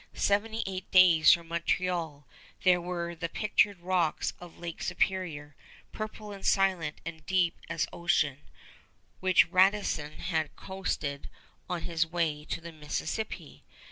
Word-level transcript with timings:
Seventy 0.15 0.63
eight 0.65 0.89
days 0.89 1.31
from 1.31 1.49
Montreal, 1.49 2.25
there 2.63 2.81
were 2.81 3.13
the 3.13 3.29
pictured 3.29 3.79
rocks 3.81 4.33
of 4.39 4.57
Lake 4.57 4.81
Superior, 4.81 5.55
purple 5.91 6.31
and 6.31 6.43
silent 6.43 6.99
and 7.05 7.23
deep 7.27 7.55
as 7.69 7.85
ocean, 7.93 8.39
which 9.19 9.45
Radisson 9.51 10.13
had 10.13 10.55
coasted 10.55 11.29
on 11.69 11.83
his 11.83 12.07
way 12.07 12.45
to 12.45 12.59
the 12.59 12.71
Mississippi. 12.71 13.61